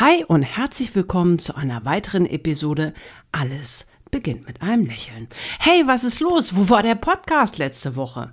[0.00, 2.94] Hi und herzlich willkommen zu einer weiteren Episode
[3.30, 5.28] Alles beginnt mit einem Lächeln.
[5.60, 6.56] Hey, was ist los?
[6.56, 8.30] Wo war der Podcast letzte Woche?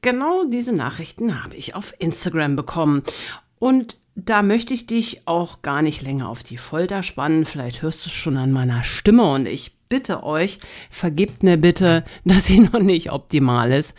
[0.00, 3.02] Genau diese Nachrichten habe ich auf Instagram bekommen.
[3.58, 7.44] Und da möchte ich dich auch gar nicht länger auf die Folter spannen.
[7.44, 10.58] Vielleicht hörst du es schon an meiner Stimme und ich bitte euch,
[10.88, 13.94] vergibt mir bitte, dass sie noch nicht optimal ist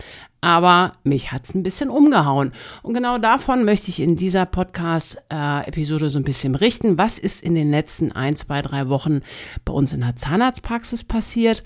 [0.46, 2.52] aber mich hat es ein bisschen umgehauen.
[2.84, 7.00] Und genau davon möchte ich in dieser Podcast-Episode so ein bisschen berichten.
[7.00, 9.22] Was ist in den letzten ein, zwei, drei Wochen
[9.66, 11.64] bei uns in der Zahnarztpraxis passiert?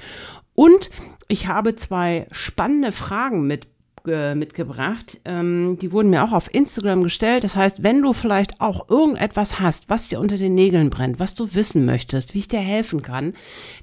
[0.55, 0.91] Und
[1.27, 3.67] ich habe zwei spannende Fragen mit
[4.05, 5.19] mitgebracht.
[5.25, 7.43] Ähm, die wurden mir auch auf Instagram gestellt.
[7.43, 11.35] Das heißt, wenn du vielleicht auch irgendetwas hast, was dir unter den Nägeln brennt, was
[11.35, 13.33] du wissen möchtest, wie ich dir helfen kann,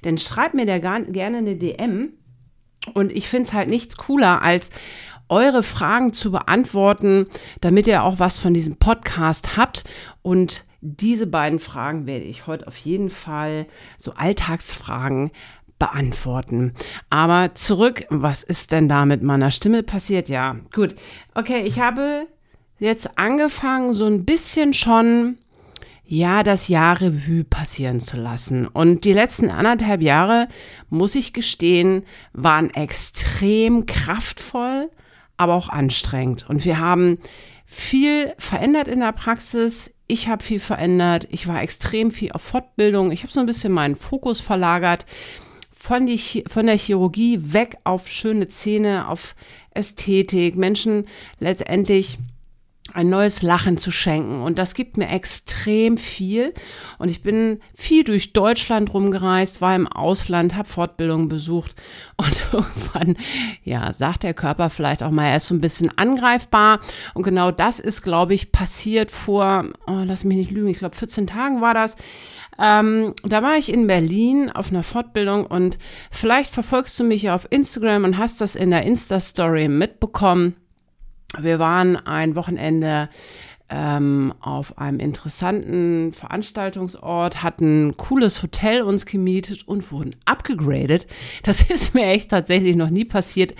[0.01, 2.13] dann schreib mir da gerne eine DM
[2.93, 4.69] und ich finde es halt nichts cooler, als
[5.29, 7.27] eure Fragen zu beantworten,
[7.61, 9.83] damit ihr auch was von diesem Podcast habt.
[10.21, 13.65] Und diese beiden Fragen werde ich heute auf jeden Fall,
[13.97, 15.31] so Alltagsfragen,
[15.79, 16.73] beantworten.
[17.09, 20.27] Aber zurück, was ist denn da mit meiner Stimme passiert?
[20.27, 20.95] Ja, gut.
[21.35, 22.25] Okay, ich habe
[22.79, 25.37] jetzt angefangen, so ein bisschen schon
[26.07, 28.65] ja, das Jahr Revue passieren zu lassen.
[28.65, 30.47] Und die letzten anderthalb Jahre,
[30.89, 34.89] muss ich gestehen, waren extrem kraftvoll,
[35.35, 36.49] aber auch anstrengend.
[36.49, 37.19] Und wir haben
[37.65, 39.93] viel verändert in der Praxis.
[40.07, 41.27] Ich habe viel verändert.
[41.29, 43.11] Ich war extrem viel auf Fortbildung.
[43.11, 45.05] Ich habe so ein bisschen meinen Fokus verlagert
[45.69, 49.35] von, die, von der Chirurgie weg auf schöne Zähne, auf
[49.71, 51.05] Ästhetik, Menschen
[51.39, 52.17] letztendlich
[52.93, 54.41] ein neues Lachen zu schenken.
[54.41, 56.53] Und das gibt mir extrem viel.
[56.97, 61.75] Und ich bin viel durch Deutschland rumgereist, war im Ausland, habe Fortbildungen besucht.
[62.17, 63.17] Und irgendwann,
[63.63, 66.79] ja, sagt der Körper vielleicht auch mal, er ist so ein bisschen angreifbar.
[67.13, 70.95] Und genau das ist, glaube ich, passiert vor, oh, lass mich nicht lügen, ich glaube
[70.95, 71.95] 14 Tagen war das.
[72.59, 75.77] Ähm, da war ich in Berlin auf einer Fortbildung und
[76.09, 80.55] vielleicht verfolgst du mich ja auf Instagram und hast das in der Insta-Story mitbekommen
[81.37, 83.09] wir waren ein Wochenende
[83.69, 91.07] ähm, auf einem interessanten Veranstaltungsort, hatten ein cooles Hotel uns gemietet und wurden abgegradet.
[91.43, 93.55] Das ist mir echt tatsächlich noch nie passiert.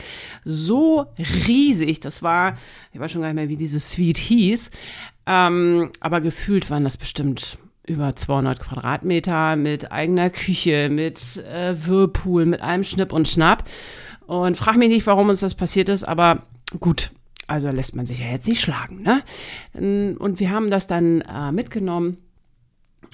[0.46, 1.06] So
[1.48, 2.00] riesig.
[2.00, 2.58] Das war,
[2.94, 4.72] ich weiß schon gar nicht mehr, wie dieses Suite hieß.
[5.26, 12.46] Ähm, aber gefühlt waren das bestimmt über 200 Quadratmeter mit eigener Küche, mit äh, Whirlpool,
[12.46, 13.64] mit allem Schnipp und Schnapp.
[14.26, 16.44] Und frag mich nicht, warum uns das passiert ist, aber
[16.82, 17.12] gut,
[17.48, 19.02] also lässt man sich ja jetzt nicht schlagen.
[19.02, 19.24] Ne?
[19.76, 22.18] Ähm, und wir haben das dann äh, mitgenommen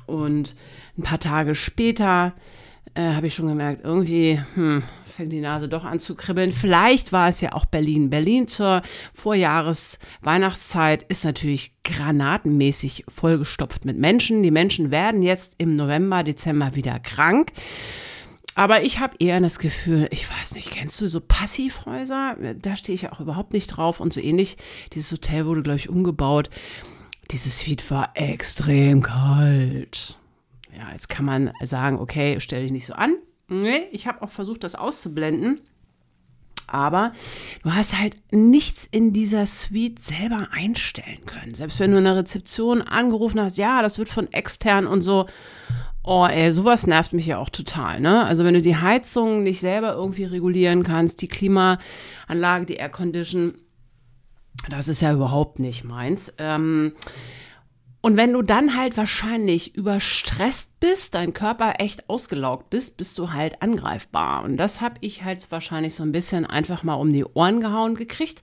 [0.05, 0.55] und
[0.97, 2.33] ein paar Tage später
[2.95, 6.51] äh, habe ich schon gemerkt, irgendwie hm, fängt die Nase doch an zu kribbeln.
[6.51, 8.09] Vielleicht war es ja auch Berlin.
[8.09, 8.81] Berlin zur
[9.13, 14.43] Vorjahres-Weihnachtszeit ist natürlich granatenmäßig vollgestopft mit Menschen.
[14.43, 17.51] Die Menschen werden jetzt im November, Dezember wieder krank.
[18.56, 22.38] Aber ich habe eher das Gefühl, ich weiß nicht, kennst du so Passivhäuser?
[22.62, 24.00] Da stehe ich auch überhaupt nicht drauf.
[24.00, 24.58] Und so ähnlich,
[24.94, 26.50] dieses Hotel wurde, glaube ich, umgebaut.
[27.31, 30.19] Dieses Suite war extrem kalt.
[30.78, 33.16] Ja, jetzt kann man sagen, okay, stell dich nicht so an.
[33.47, 35.62] Nee, ich habe auch versucht, das auszublenden.
[36.68, 37.12] Aber
[37.64, 41.53] du hast halt nichts in dieser Suite selber einstellen können.
[41.53, 45.28] Selbst wenn du in der Rezeption angerufen hast, ja, das wird von extern und so.
[46.06, 48.25] Oh, ey, sowas nervt mich ja auch total, ne?
[48.25, 53.53] Also wenn du die Heizung nicht selber irgendwie regulieren kannst, die Klimaanlage, die Aircondition,
[54.69, 56.34] das ist ja überhaupt nicht meins.
[56.38, 56.94] Ähm,
[58.02, 63.31] und wenn du dann halt wahrscheinlich überstresst bist, dein Körper echt ausgelaugt bist, bist du
[63.31, 64.44] halt angreifbar.
[64.44, 67.96] Und das habe ich halt wahrscheinlich so ein bisschen einfach mal um die Ohren gehauen
[67.96, 68.41] gekriegt.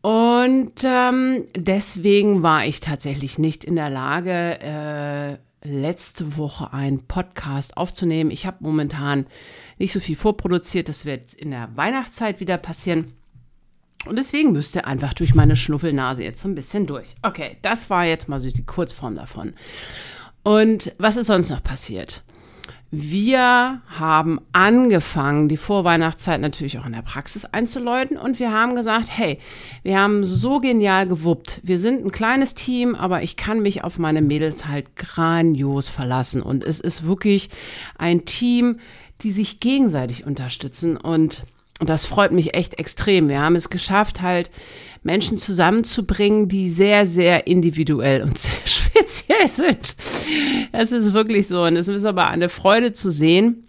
[0.00, 7.76] Und ähm, deswegen war ich tatsächlich nicht in der Lage, äh, letzte Woche einen Podcast
[7.76, 8.30] aufzunehmen.
[8.30, 9.26] Ich habe momentan
[9.78, 10.88] nicht so viel vorproduziert.
[10.88, 13.12] Das wird in der Weihnachtszeit wieder passieren.
[14.06, 17.14] Und deswegen müsst ihr einfach durch meine Schnuffelnase jetzt so ein bisschen durch.
[17.22, 19.54] Okay, das war jetzt mal so die Kurzform davon.
[20.42, 22.22] Und was ist sonst noch passiert?
[22.92, 29.08] Wir haben angefangen, die Vorweihnachtszeit natürlich auch in der Praxis einzuläuten und wir haben gesagt,
[29.10, 29.38] hey,
[29.82, 31.60] wir haben so genial gewuppt.
[31.64, 36.42] Wir sind ein kleines Team, aber ich kann mich auf meine Mädels halt grandios verlassen
[36.42, 37.50] und es ist wirklich
[37.98, 38.78] ein Team,
[39.22, 41.42] die sich gegenseitig unterstützen und
[41.80, 43.28] das freut mich echt extrem.
[43.28, 44.50] Wir haben es geschafft, halt
[45.02, 49.96] Menschen zusammenzubringen, die sehr, sehr individuell und sehr speziell sind.
[50.72, 51.64] Es ist wirklich so.
[51.64, 53.65] Und es ist aber eine Freude zu sehen,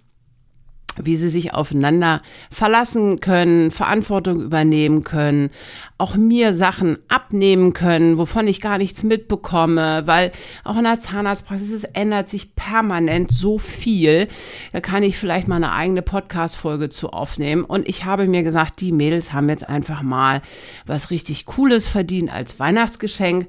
[1.02, 2.22] wie sie sich aufeinander
[2.52, 5.50] verlassen können, Verantwortung übernehmen können,
[5.98, 10.32] auch mir Sachen abnehmen können, wovon ich gar nichts mitbekomme, weil
[10.64, 14.28] auch in der Zahnarztpraxis es ändert sich permanent so viel.
[14.74, 17.64] Da kann ich vielleicht mal eine eigene Podcast-Folge zu aufnehmen.
[17.64, 20.42] Und ich habe mir gesagt, die Mädels haben jetzt einfach mal
[20.86, 23.48] was richtig Cooles verdient als Weihnachtsgeschenk.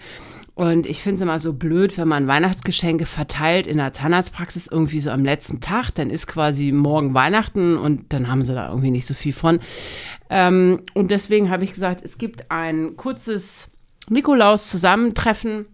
[0.58, 4.98] Und ich finde es immer so blöd, wenn man Weihnachtsgeschenke verteilt in der Zahnarztpraxis irgendwie
[4.98, 5.92] so am letzten Tag.
[5.92, 9.60] Dann ist quasi morgen Weihnachten und dann haben sie da irgendwie nicht so viel von.
[10.30, 13.70] Ähm, und deswegen habe ich gesagt, es gibt ein kurzes
[14.08, 15.66] Nikolaus-Zusammentreffen.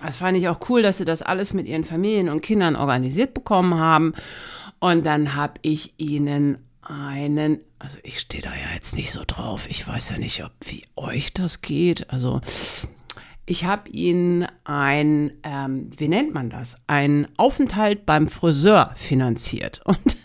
[0.00, 3.34] Das fand ich auch cool, dass sie das alles mit ihren Familien und Kindern organisiert
[3.34, 4.14] bekommen haben.
[4.78, 9.66] Und dann habe ich ihnen einen, also ich stehe da ja jetzt nicht so drauf.
[9.68, 12.08] Ich weiß ja nicht, ob wie euch das geht.
[12.10, 12.40] Also
[13.46, 19.80] ich habe ihnen ein, ähm, wie nennt man das, ein Aufenthalt beim Friseur finanziert.
[19.84, 20.18] Und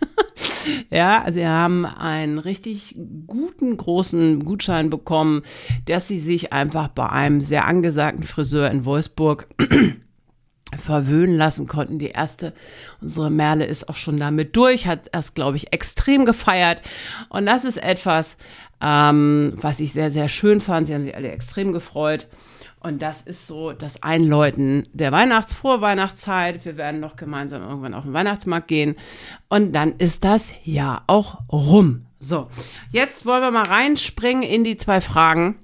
[0.89, 2.95] ja, also sie haben einen richtig
[3.27, 5.43] guten, großen Gutschein bekommen,
[5.85, 9.47] dass sie sich einfach bei einem sehr angesagten Friseur in Wolfsburg
[10.77, 11.99] verwöhnen lassen konnten.
[11.99, 12.53] Die erste,
[13.01, 16.81] unsere Merle ist auch schon damit durch, hat das, glaube ich, extrem gefeiert.
[17.29, 18.37] Und das ist etwas,
[18.81, 20.87] ähm, was ich sehr, sehr schön fand.
[20.87, 22.27] Sie haben sich alle extrem gefreut.
[22.81, 26.65] Und das ist so das Einläuten der Weihnachts-, Vorweihnachtszeit.
[26.65, 28.95] Wir werden noch gemeinsam irgendwann auf den Weihnachtsmarkt gehen.
[29.49, 32.05] Und dann ist das Jahr auch rum.
[32.17, 32.47] So,
[32.89, 35.59] jetzt wollen wir mal reinspringen in die zwei Fragen.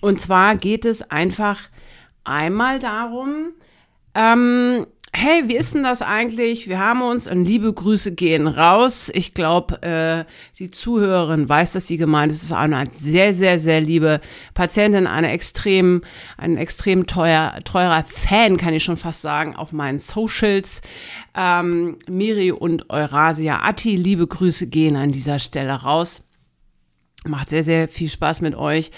[0.00, 1.60] Und zwar geht es einfach
[2.24, 3.52] einmal darum,
[4.14, 6.68] ähm, hey, wie ist denn das eigentlich?
[6.68, 9.10] Wir haben uns und liebe Grüße gehen raus.
[9.14, 10.24] Ich glaube, äh,
[10.58, 12.38] die Zuhörerin weiß, dass die gemeint ist.
[12.38, 14.20] Es ist eine sehr, sehr, sehr liebe
[14.54, 16.02] Patientin, eine extrem,
[16.38, 20.80] ein extrem teuer, teurer Fan, kann ich schon fast sagen, auf meinen Socials.
[21.34, 26.22] Ähm, Miri und Eurasia Atti, liebe Grüße gehen an dieser Stelle raus.
[27.24, 28.90] Macht sehr, sehr viel Spaß mit euch.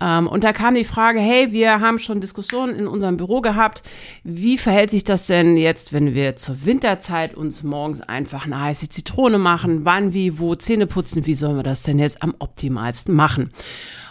[0.00, 3.82] Ähm, und da kam die Frage, hey, wir haben schon Diskussionen in unserem Büro gehabt.
[4.22, 8.90] Wie verhält sich das denn jetzt, wenn wir zur Winterzeit uns morgens einfach eine heiße
[8.90, 9.86] Zitrone machen?
[9.86, 11.24] Wann, wie, wo, Zähne putzen?
[11.24, 13.50] Wie sollen wir das denn jetzt am optimalsten machen?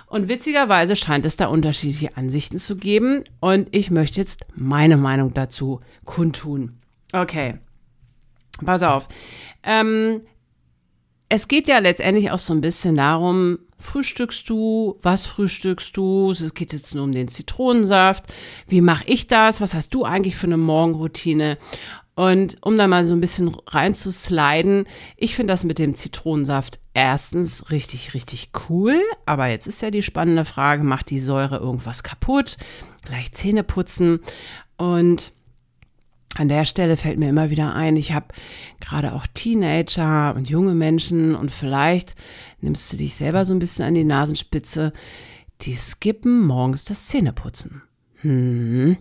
[0.07, 3.24] Und witzigerweise scheint es da unterschiedliche Ansichten zu geben.
[3.39, 6.80] Und ich möchte jetzt meine Meinung dazu kundtun.
[7.13, 7.60] Okay.
[8.66, 9.07] Pass auf.
[9.62, 10.21] Ähm,
[11.29, 16.31] es geht ja letztendlich auch so ein bisschen darum, frühstückst du, was frühstückst du?
[16.31, 18.25] Es geht jetzt nur um den Zitronensaft.
[18.67, 19.61] Wie mache ich das?
[19.61, 21.57] Was hast du eigentlich für eine Morgenroutine?
[22.15, 24.85] Und um da mal so ein bisschen reinzusliden,
[25.15, 28.99] ich finde das mit dem Zitronensaft erstens richtig, richtig cool.
[29.25, 32.57] Aber jetzt ist ja die spannende Frage, macht die Säure irgendwas kaputt?
[33.05, 34.19] Gleich Zähne putzen.
[34.75, 35.31] Und
[36.35, 38.27] an der Stelle fällt mir immer wieder ein, ich habe
[38.79, 42.15] gerade auch Teenager und junge Menschen und vielleicht
[42.61, 44.93] nimmst du dich selber so ein bisschen an die Nasenspitze,
[45.61, 47.81] die skippen morgens das Zähneputzen.
[48.21, 48.97] Hm.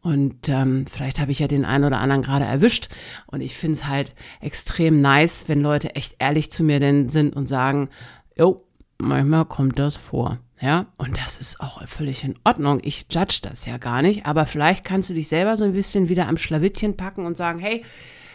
[0.00, 2.88] Und ähm, vielleicht habe ich ja den einen oder anderen gerade erwischt.
[3.26, 7.36] Und ich finde es halt extrem nice, wenn Leute echt ehrlich zu mir denn sind
[7.36, 7.88] und sagen,
[8.36, 8.60] jo,
[8.98, 10.38] manchmal kommt das vor.
[10.62, 12.78] Ja, und das ist auch völlig in Ordnung.
[12.84, 16.08] Ich judge das ja gar nicht, aber vielleicht kannst du dich selber so ein bisschen
[16.08, 17.84] wieder am Schlawittchen packen und sagen, hey,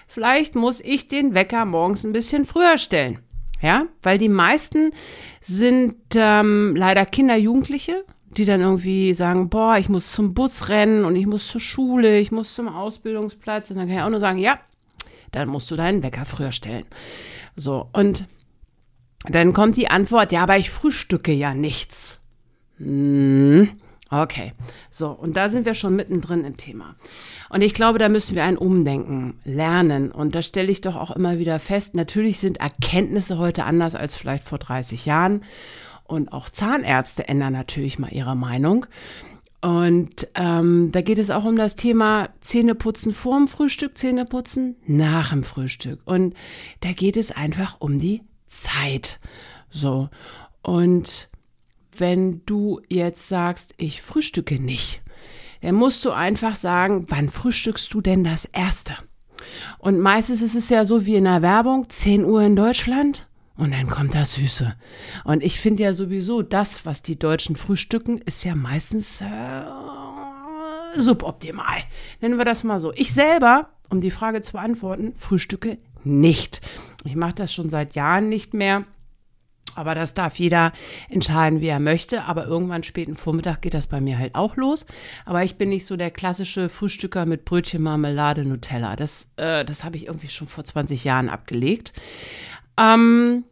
[0.07, 3.19] vielleicht muss ich den Wecker morgens ein bisschen früher stellen.
[3.61, 4.91] Ja, weil die meisten
[5.39, 11.05] sind ähm, leider Kinder, Jugendliche, die dann irgendwie sagen, boah, ich muss zum Bus rennen
[11.05, 13.71] und ich muss zur Schule, ich muss zum Ausbildungsplatz.
[13.71, 14.59] Und dann kann ich auch nur sagen, ja,
[15.31, 16.85] dann musst du deinen Wecker früher stellen.
[17.55, 18.25] So, und
[19.23, 22.16] dann kommt die Antwort, ja, aber ich frühstücke ja nichts.
[22.77, 23.69] Hm,
[24.09, 24.53] okay,
[24.89, 26.95] so, und da sind wir schon mittendrin im Thema.
[27.49, 30.11] Und ich glaube, da müssen wir ein Umdenken lernen.
[30.11, 34.15] Und da stelle ich doch auch immer wieder fest, natürlich sind Erkenntnisse heute anders als
[34.15, 35.43] vielleicht vor 30 Jahren.
[36.03, 38.85] Und auch Zahnärzte ändern natürlich mal ihre Meinung.
[39.61, 45.31] Und ähm, da geht es auch um das Thema Zähneputzen vor dem Frühstück, Zähneputzen nach
[45.31, 45.99] dem Frühstück.
[46.05, 46.35] Und
[46.81, 49.19] da geht es einfach um die Zeit.
[49.69, 50.09] So.
[50.61, 51.29] Und
[51.99, 55.01] wenn du jetzt sagst, ich frühstücke nicht,
[55.61, 58.95] dann musst du einfach sagen, wann frühstückst du denn das erste?
[59.79, 63.27] Und meistens ist es ja so wie in der Werbung, 10 Uhr in Deutschland
[63.57, 64.75] und dann kommt das Süße.
[65.23, 69.63] Und ich finde ja sowieso, das, was die Deutschen frühstücken, ist ja meistens äh,
[70.95, 71.77] suboptimal.
[72.21, 72.93] Nennen wir das mal so.
[72.93, 76.61] Ich selber, um die Frage zu beantworten, frühstücke nicht.
[77.03, 78.85] Ich mache das schon seit Jahren nicht mehr.
[79.77, 80.73] Aber das darf jeder
[81.07, 82.23] entscheiden, wie er möchte.
[82.23, 84.85] Aber irgendwann späten Vormittag geht das bei mir halt auch los.
[85.25, 88.95] Aber ich bin nicht so der klassische Frühstücker mit Brötchen, Marmelade, Nutella.
[88.95, 91.93] Das, äh, das habe ich irgendwie schon vor 20 Jahren abgelegt.
[92.77, 93.43] Ähm,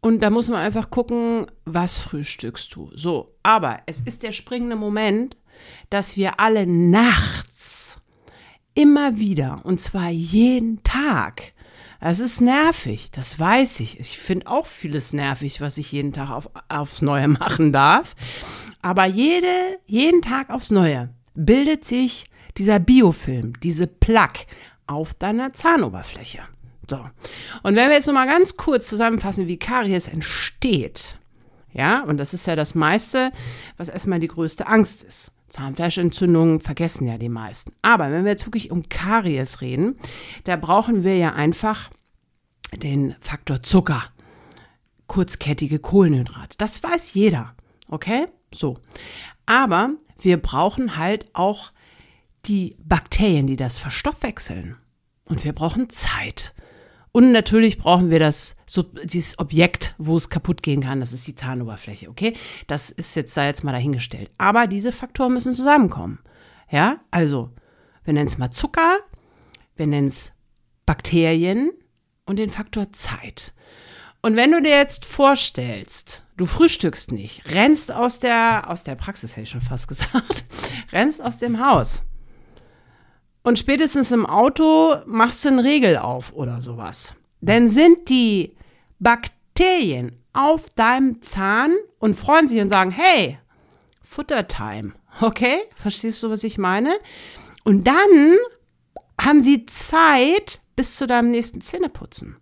[0.00, 2.90] und da muss man einfach gucken, was frühstückst du.
[2.94, 5.36] So, aber es ist der springende Moment,
[5.90, 8.00] dass wir alle nachts
[8.74, 11.52] immer wieder, und zwar jeden Tag,
[12.00, 14.00] es ist nervig, das weiß ich.
[14.00, 18.16] Ich finde auch vieles nervig, was ich jeden Tag auf, aufs Neue machen darf.
[18.80, 22.24] Aber jede, jeden Tag aufs Neue bildet sich
[22.56, 24.46] dieser Biofilm, diese Plaque
[24.86, 26.40] auf deiner Zahnoberfläche.
[26.88, 26.98] So.
[27.62, 31.18] Und wenn wir jetzt nochmal ganz kurz zusammenfassen, wie Karies entsteht,
[31.72, 33.30] ja, und das ist ja das meiste,
[33.76, 35.30] was erstmal die größte Angst ist.
[35.50, 37.72] Zahnfleischentzündungen vergessen ja die meisten.
[37.82, 39.98] Aber wenn wir jetzt wirklich um Karies reden,
[40.44, 41.90] da brauchen wir ja einfach
[42.76, 44.02] den Faktor Zucker,
[45.06, 46.56] kurzkettige Kohlenhydrate.
[46.58, 47.54] Das weiß jeder,
[47.88, 48.26] okay?
[48.54, 48.78] So.
[49.46, 49.90] Aber
[50.20, 51.72] wir brauchen halt auch
[52.46, 54.76] die Bakterien, die das verstoffwechseln.
[55.24, 56.54] Und wir brauchen Zeit.
[57.12, 61.00] Und natürlich brauchen wir das, so, dieses Objekt, wo es kaputt gehen kann.
[61.00, 62.34] Das ist die Zahnoberfläche, okay?
[62.68, 64.30] Das ist jetzt da jetzt mal dahingestellt.
[64.38, 66.20] Aber diese Faktoren müssen zusammenkommen.
[66.70, 67.50] Ja, also,
[68.04, 68.98] wir nennen es mal Zucker,
[69.74, 70.32] wir nennen es
[70.86, 71.72] Bakterien
[72.26, 73.54] und den Faktor Zeit.
[74.22, 79.32] Und wenn du dir jetzt vorstellst, du frühstückst nicht, rennst aus der, aus der Praxis,
[79.32, 80.44] hätte ich schon fast gesagt,
[80.92, 82.02] rennst aus dem Haus
[83.42, 87.14] und spätestens im Auto machst du einen Regel auf oder sowas.
[87.40, 88.54] Denn sind die
[88.98, 93.38] Bakterien auf deinem Zahn und freuen sich und sagen, hey,
[94.02, 94.92] Futtertime.
[95.20, 95.60] Okay?
[95.76, 96.94] Verstehst du, was ich meine?
[97.64, 98.36] Und dann
[99.20, 102.36] haben sie Zeit bis zu deinem nächsten Zähneputzen.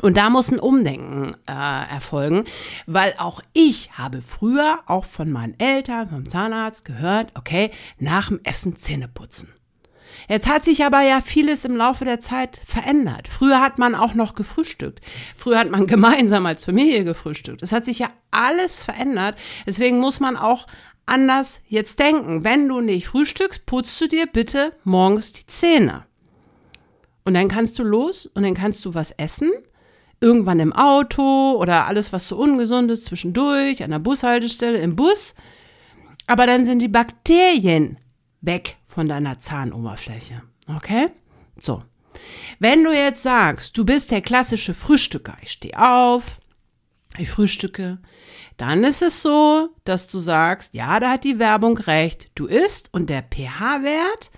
[0.00, 1.52] Und da muss ein Umdenken äh,
[1.90, 2.44] erfolgen,
[2.86, 8.40] weil auch ich habe früher auch von meinen Eltern, vom Zahnarzt gehört, okay, nach dem
[8.44, 9.52] Essen Zähne putzen.
[10.28, 13.28] Jetzt hat sich aber ja vieles im Laufe der Zeit verändert.
[13.28, 15.00] Früher hat man auch noch gefrühstückt.
[15.36, 17.62] Früher hat man gemeinsam als Familie gefrühstückt.
[17.62, 19.36] Es hat sich ja alles verändert.
[19.66, 20.66] Deswegen muss man auch
[21.06, 22.44] anders jetzt denken.
[22.44, 26.04] Wenn du nicht frühstückst, putzt du dir bitte morgens die Zähne.
[27.24, 29.50] Und dann kannst du los und dann kannst du was essen.
[30.20, 35.34] Irgendwann im Auto oder alles, was so ungesund ist, zwischendurch, an der Bushaltestelle, im Bus.
[36.26, 37.98] Aber dann sind die Bakterien
[38.40, 40.42] weg von deiner Zahnoberfläche.
[40.68, 41.06] Okay?
[41.58, 41.82] So.
[42.58, 46.40] Wenn du jetzt sagst, du bist der klassische Frühstücker, ich stehe auf,
[47.16, 47.98] ich frühstücke,
[48.56, 52.92] dann ist es so, dass du sagst, ja, da hat die Werbung recht, du isst
[52.92, 54.30] und der pH-Wert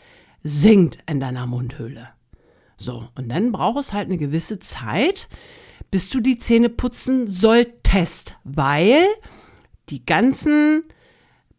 [0.42, 2.08] sinkt in deiner Mundhöhle.
[2.76, 5.28] So, und dann braucht es halt eine gewisse Zeit,
[5.90, 9.04] bis du die Zähne putzen solltest, weil
[9.88, 10.84] die ganzen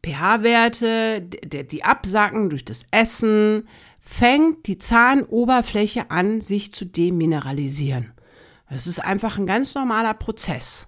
[0.03, 3.67] pH-Werte, die absacken durch das Essen,
[3.99, 8.11] fängt die Zahnoberfläche an, sich zu demineralisieren.
[8.69, 10.87] Das ist einfach ein ganz normaler Prozess.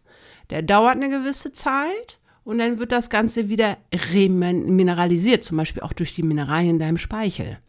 [0.49, 3.77] Der dauert eine gewisse Zeit und dann wird das Ganze wieder
[4.13, 7.59] remineralisiert, zum Beispiel auch durch die Mineralien in deinem Speichel.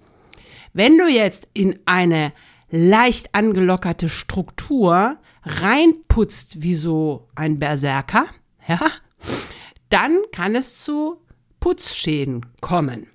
[0.72, 2.32] Wenn du jetzt in eine
[2.70, 8.26] leicht angelockerte Struktur reinputzt wie so ein Berserker,
[8.68, 8.80] ja,
[9.90, 11.23] dann kann es zu
[11.64, 13.06] Putzschäden kommen.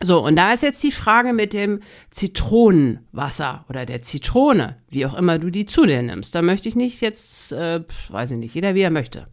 [0.00, 5.14] So, und da ist jetzt die Frage mit dem Zitronenwasser oder der Zitrone, wie auch
[5.14, 6.34] immer du die zu dir nimmst.
[6.34, 9.28] Da möchte ich nicht jetzt, äh, weiß ich nicht, jeder wie er möchte.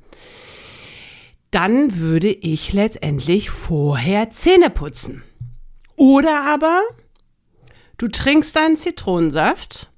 [1.49, 5.23] Dann würde ich letztendlich vorher Zähne putzen.
[5.95, 6.83] Oder aber
[7.97, 9.89] du trinkst deinen Zitronensaft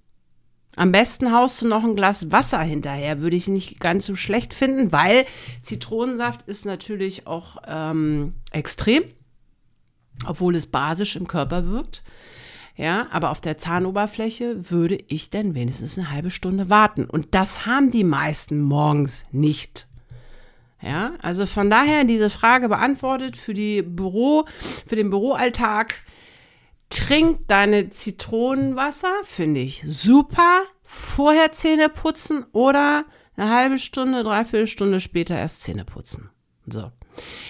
[0.78, 4.54] am besten haust du noch ein Glas Wasser hinterher, würde ich nicht ganz so schlecht
[4.54, 5.26] finden, weil
[5.64, 9.04] Zitronensaft ist natürlich auch ähm, extrem,
[10.26, 12.04] obwohl es basisch im Körper wirkt.
[12.76, 17.06] Ja, aber auf der Zahnoberfläche würde ich dann wenigstens eine halbe Stunde warten.
[17.06, 19.88] Und das haben die meisten morgens nicht.
[20.80, 24.46] Ja, also von daher diese Frage beantwortet für die Büro,
[24.86, 25.96] für den Büroalltag
[26.90, 30.62] Trink deine Zitronenwasser, finde ich super.
[30.84, 36.30] Vorher Zähne putzen oder eine halbe Stunde, dreiviertel Stunde später erst Zähne putzen.
[36.66, 36.92] So.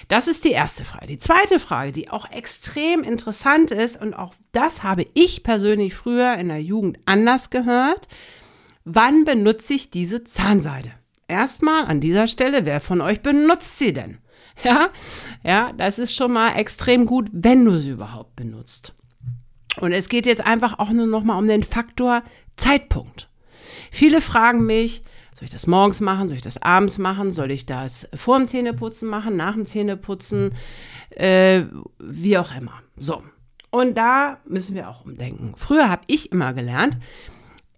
[0.07, 1.07] Das ist die erste Frage.
[1.07, 6.35] Die zweite Frage, die auch extrem interessant ist und auch das habe ich persönlich früher
[6.35, 8.07] in der Jugend anders gehört.
[8.85, 10.91] Wann benutze ich diese Zahnseide?
[11.27, 14.19] Erstmal an dieser Stelle, wer von euch benutzt sie denn?
[14.63, 14.89] Ja,
[15.43, 18.95] ja, das ist schon mal extrem gut, wenn du sie überhaupt benutzt.
[19.79, 22.23] Und es geht jetzt einfach auch nur noch mal um den Faktor
[22.55, 23.29] Zeitpunkt.
[23.91, 25.03] Viele fragen mich,
[25.37, 26.27] Soll ich das morgens machen?
[26.27, 27.31] Soll ich das abends machen?
[27.31, 29.37] Soll ich das vor dem Zähneputzen machen?
[29.37, 30.51] Nach dem Zähneputzen?
[31.11, 31.65] Äh,
[31.99, 32.81] wie auch immer.
[32.95, 33.21] So.
[33.69, 35.53] Und da müssen wir auch umdenken.
[35.55, 36.97] Früher habe ich immer gelernt,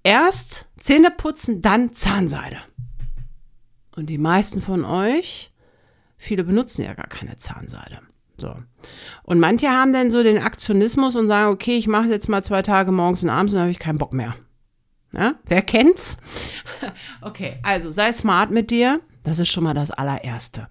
[0.04, 2.60] erst Zähneputzen, dann Zahnseide.
[3.98, 5.52] Und die meisten von euch,
[6.16, 8.00] viele benutzen ja gar keine Zahnseide.
[8.40, 8.56] So.
[9.24, 12.62] Und manche haben dann so den Aktionismus und sagen, okay, ich mache jetzt mal zwei
[12.62, 14.36] Tage morgens und abends und dann habe ich keinen Bock mehr.
[15.12, 15.36] Ja?
[15.46, 16.18] Wer kennt's?
[17.22, 19.02] okay, also sei smart mit dir.
[19.24, 20.68] Das ist schon mal das allererste.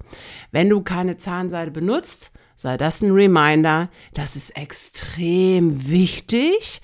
[0.51, 3.91] Wenn du keine Zahnseide benutzt, sei das ein Reminder.
[4.15, 6.81] Das ist extrem wichtig,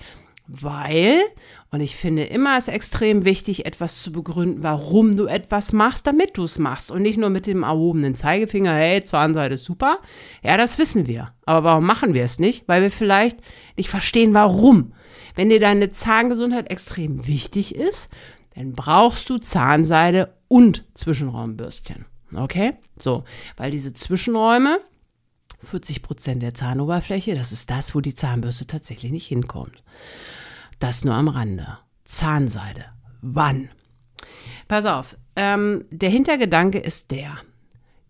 [0.47, 1.19] weil,
[1.71, 6.37] und ich finde immer es extrem wichtig, etwas zu begründen, warum du etwas machst, damit
[6.37, 6.89] du es machst.
[6.91, 9.99] Und nicht nur mit dem erhobenen Zeigefinger, hey, Zahnseide ist super.
[10.41, 11.33] Ja, das wissen wir.
[11.45, 12.67] Aber warum machen wir es nicht?
[12.67, 13.39] Weil wir vielleicht
[13.75, 14.93] nicht verstehen, warum.
[15.35, 18.09] Wenn dir deine Zahngesundheit extrem wichtig ist,
[18.55, 22.05] dann brauchst du Zahnseide und Zwischenraumbürstchen.
[22.33, 22.73] Okay?
[22.97, 23.25] So,
[23.57, 24.79] weil diese Zwischenräume,
[25.61, 29.83] 40 Prozent der Zahnoberfläche, das ist das, wo die Zahnbürste tatsächlich nicht hinkommt.
[30.79, 31.77] Das nur am Rande.
[32.03, 32.85] Zahnseide.
[33.21, 33.69] Wann?
[34.67, 37.37] Pass auf, ähm, der Hintergedanke ist der.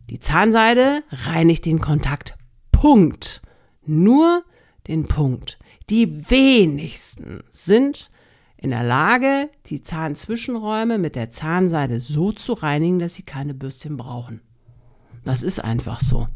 [0.09, 2.35] Die Zahnseide reinigt den Kontakt.
[2.71, 3.41] Punkt.
[3.85, 4.43] Nur
[4.87, 5.57] den Punkt.
[5.89, 8.11] Die wenigsten sind
[8.57, 13.97] in der Lage, die Zahnzwischenräume mit der Zahnseide so zu reinigen, dass sie keine Bürstchen
[13.97, 14.41] brauchen.
[15.23, 16.27] Das ist einfach so.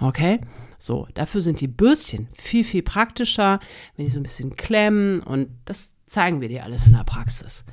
[0.00, 0.40] Okay?
[0.78, 3.58] So, dafür sind die Bürstchen viel, viel praktischer,
[3.96, 7.64] wenn die so ein bisschen klemmen und das zeigen wir dir alles in der Praxis.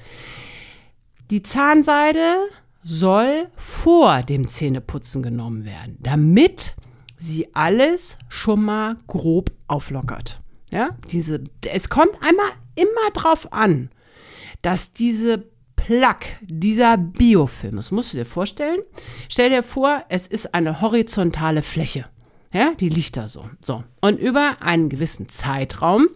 [1.29, 2.37] Die Zahnseide
[2.83, 6.75] soll vor dem Zähneputzen genommen werden, damit
[7.17, 10.41] sie alles schon mal grob auflockert.
[10.71, 13.89] Ja, diese, es kommt einmal immer drauf an,
[14.61, 15.45] dass diese
[15.75, 18.81] Plaque, dieser Biofilm, das musst du dir vorstellen.
[19.29, 22.05] Stell dir vor, es ist eine horizontale Fläche.
[22.55, 23.49] Ja, die da so.
[23.59, 23.83] So.
[23.99, 26.07] Und über einen gewissen Zeitraum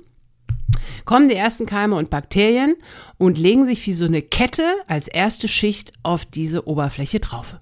[1.03, 2.75] kommen die ersten Keime und Bakterien
[3.17, 7.57] und legen sich wie so eine Kette als erste Schicht auf diese Oberfläche drauf.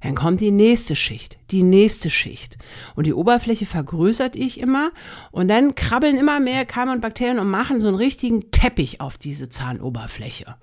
[0.00, 2.58] Dann kommt die nächste Schicht, die nächste Schicht.
[2.96, 4.90] Und die Oberfläche vergrößert ich immer.
[5.30, 9.16] Und dann krabbeln immer mehr Keime und Bakterien und machen so einen richtigen Teppich auf
[9.16, 10.56] diese Zahnoberfläche.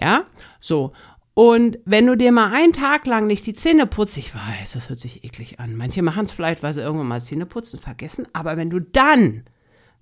[0.00, 0.24] Ja,
[0.60, 0.94] so.
[1.34, 4.88] Und wenn du dir mal einen Tag lang nicht die Zähne putzt, ich weiß, das
[4.88, 5.76] hört sich eklig an.
[5.76, 8.26] Manche machen es vielleicht, weil sie irgendwann mal Zähne putzen vergessen.
[8.32, 9.44] Aber wenn du dann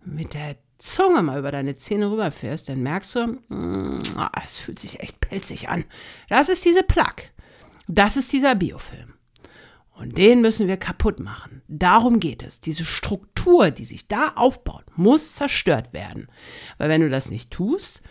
[0.04, 4.02] mit der Zunge mal über deine Zähne rüberfährst, dann merkst du, mm,
[4.42, 5.84] es fühlt sich echt pelzig an.
[6.28, 7.30] Das ist diese Plaque.
[7.88, 9.14] Das ist dieser Biofilm.
[9.92, 11.62] Und den müssen wir kaputt machen.
[11.66, 12.60] Darum geht es.
[12.60, 16.28] Diese Struktur, die sich da aufbaut, muss zerstört werden.
[16.78, 18.02] Weil wenn du das nicht tust,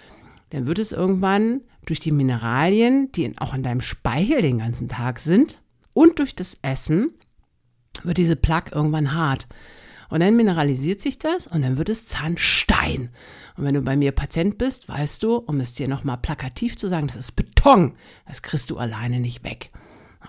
[0.50, 5.20] dann wird es irgendwann durch die Mineralien, die auch in deinem Speichel den ganzen Tag
[5.20, 5.62] sind,
[5.94, 7.10] und durch das Essen,
[8.04, 9.48] wird diese Plaque irgendwann hart.
[10.10, 13.10] Und dann mineralisiert sich das und dann wird es Zahnstein.
[13.58, 16.88] Und wenn du bei mir Patient bist, weißt du, um es dir nochmal plakativ zu
[16.88, 17.96] sagen, das ist Beton.
[18.26, 19.72] Das kriegst du alleine nicht weg.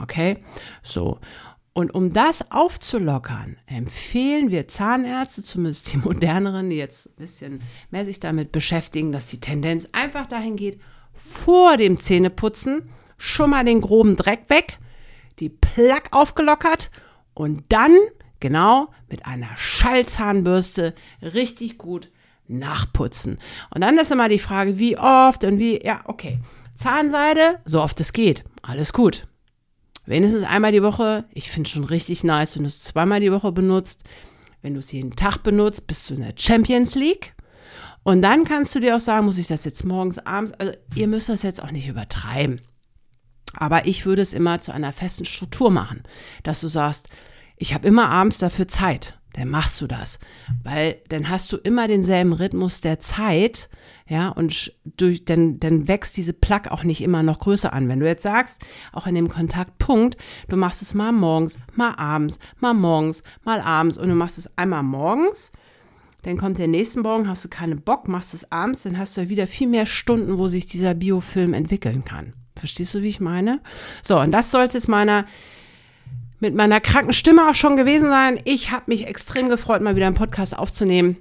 [0.00, 0.38] Okay?
[0.82, 1.20] So.
[1.74, 8.04] Und um das aufzulockern, empfehlen wir Zahnärzte, zumindest die moderneren, die jetzt ein bisschen mehr
[8.04, 10.80] sich damit beschäftigen, dass die Tendenz einfach dahin geht,
[11.18, 14.78] vor dem Zähneputzen schon mal den groben Dreck weg,
[15.40, 16.90] die Plaque aufgelockert
[17.34, 17.96] und dann
[18.40, 22.10] genau mit einer Schallzahnbürste richtig gut
[22.46, 23.38] nachputzen.
[23.74, 26.38] Und dann ist immer die Frage, wie oft und wie, ja, okay.
[26.74, 28.44] Zahnseide, so oft es geht.
[28.62, 29.24] Alles gut.
[30.06, 31.24] Wenigstens einmal die Woche.
[31.34, 34.04] Ich finde schon richtig nice, wenn du es zweimal die Woche benutzt.
[34.62, 37.34] Wenn du es jeden Tag benutzt, bist du in der Champions League.
[38.08, 41.06] Und dann kannst du dir auch sagen, muss ich das jetzt morgens, abends, also ihr
[41.06, 42.62] müsst das jetzt auch nicht übertreiben.
[43.52, 46.04] Aber ich würde es immer zu einer festen Struktur machen,
[46.42, 47.10] dass du sagst,
[47.58, 49.18] ich habe immer abends dafür Zeit.
[49.34, 50.18] Dann machst du das,
[50.62, 53.68] weil dann hast du immer denselben Rhythmus der Zeit,
[54.06, 57.90] ja, und durch, dann, dann wächst diese Plaque auch nicht immer noch größer an.
[57.90, 60.16] Wenn du jetzt sagst, auch in dem Kontaktpunkt,
[60.48, 64.48] du machst es mal morgens, mal abends, mal morgens, mal abends und du machst es
[64.56, 65.52] einmal morgens,
[66.28, 69.22] dann kommt der nächste Morgen, hast du keinen Bock, machst es abends, dann hast du
[69.22, 72.34] ja wieder viel mehr Stunden, wo sich dieser Biofilm entwickeln kann.
[72.54, 73.60] Verstehst du, wie ich meine?
[74.02, 75.24] So, und das soll es jetzt meiner
[76.38, 78.38] mit meiner kranken Stimme auch schon gewesen sein.
[78.44, 81.16] Ich habe mich extrem gefreut, mal wieder einen Podcast aufzunehmen.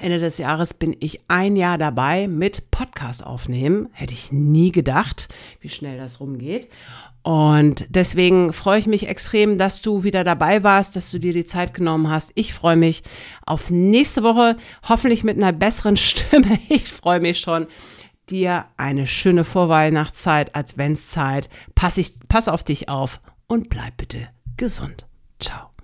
[0.00, 3.88] Ende des Jahres bin ich ein Jahr dabei mit Podcast aufnehmen.
[3.92, 5.28] Hätte ich nie gedacht,
[5.60, 6.68] wie schnell das rumgeht.
[7.22, 11.44] Und deswegen freue ich mich extrem, dass du wieder dabei warst, dass du dir die
[11.44, 12.30] Zeit genommen hast.
[12.36, 13.02] Ich freue mich
[13.44, 14.56] auf nächste Woche,
[14.88, 16.58] hoffentlich mit einer besseren Stimme.
[16.68, 17.66] Ich freue mich schon.
[18.30, 21.48] dir eine schöne Vorweihnachtszeit, Adventszeit.
[21.74, 25.06] Pass, ich, pass auf dich auf und bleib bitte gesund.
[25.38, 25.75] Ciao.